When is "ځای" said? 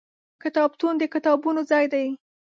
1.71-1.85